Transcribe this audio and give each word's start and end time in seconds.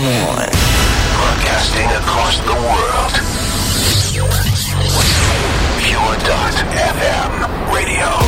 On. 0.00 0.06
Broadcasting 0.06 1.90
across 2.00 2.38
the 2.40 2.54
world. 2.54 3.12
Pure.fm 5.78 7.32
radio. 7.74 8.19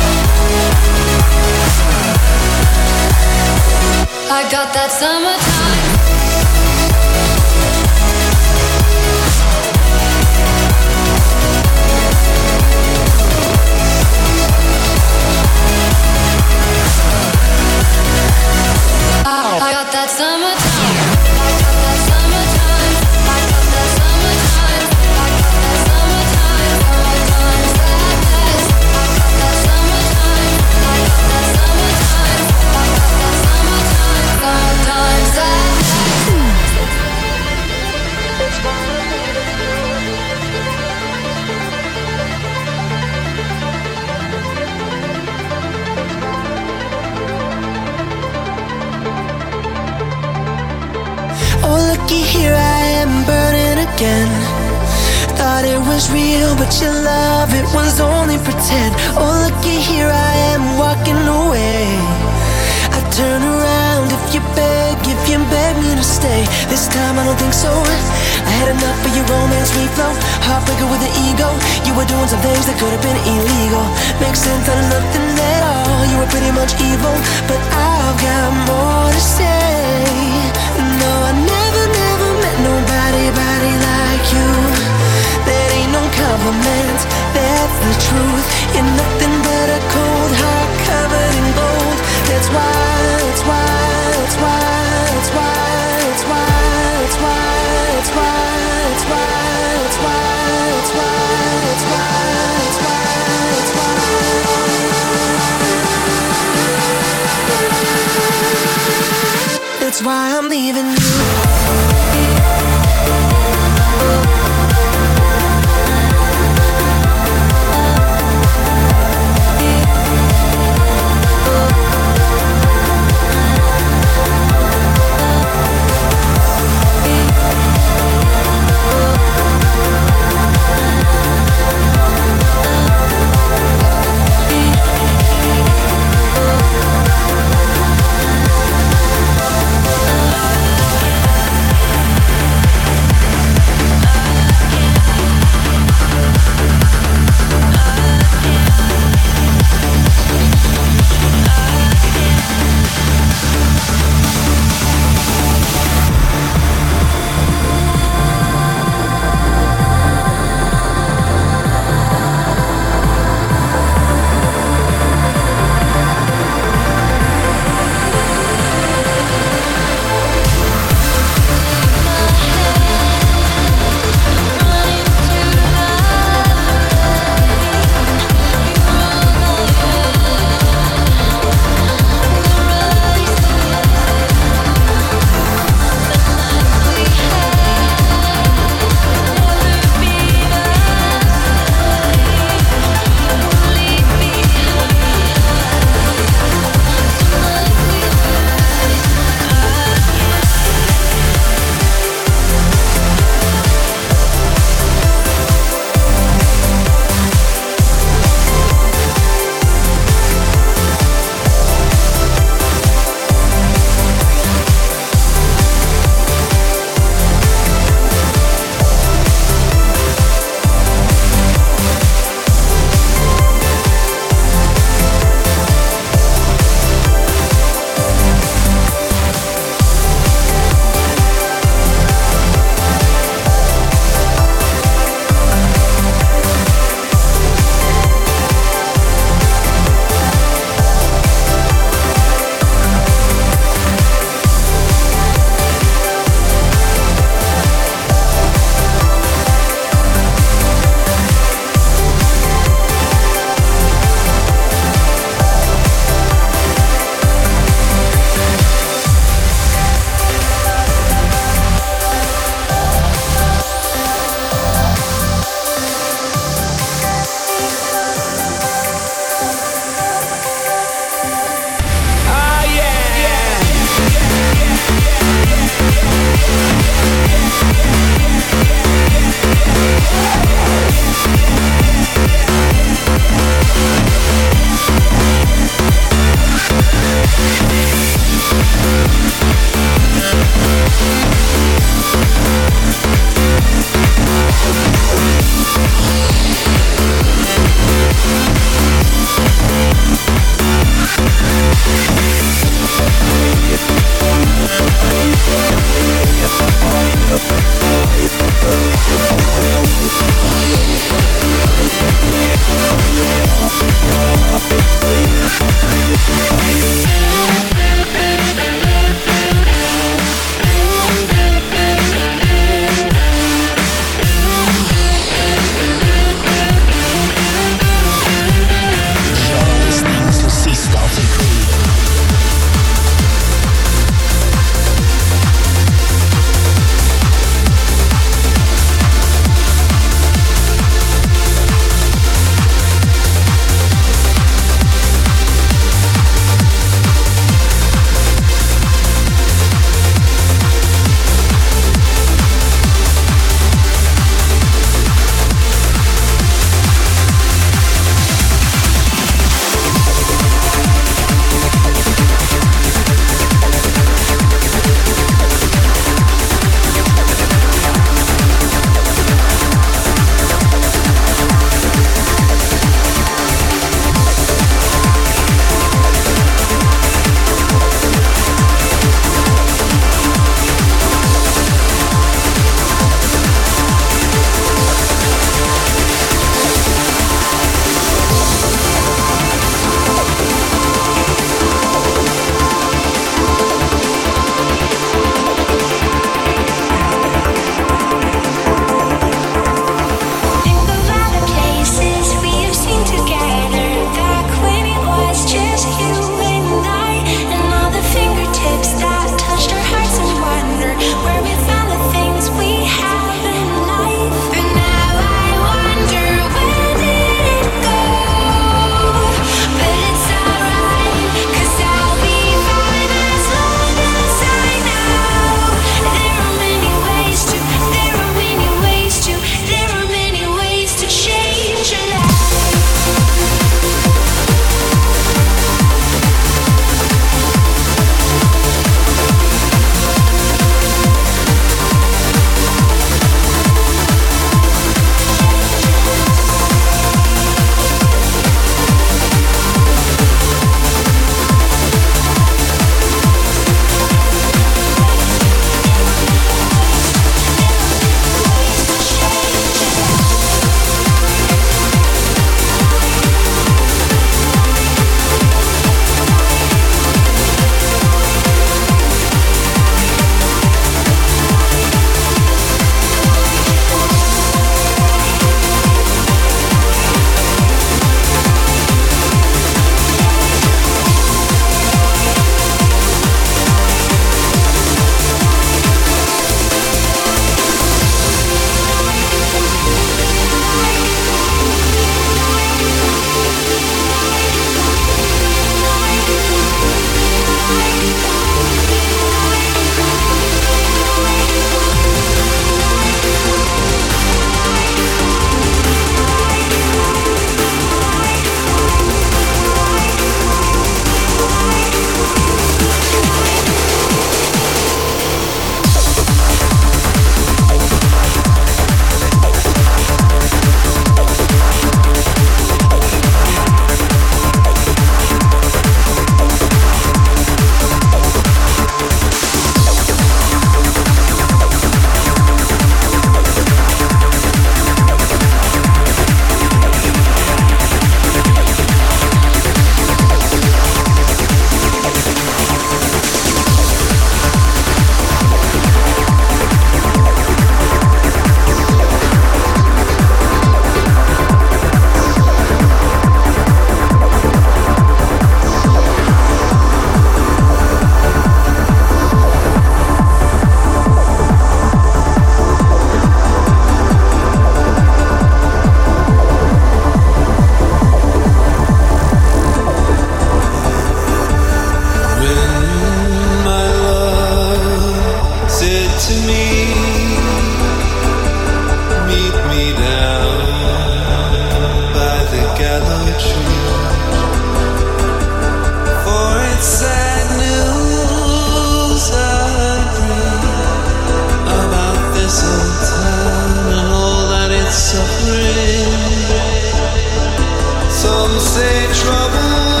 Some 598.31 598.59
say 598.61 599.07
trouble. 599.13 600.00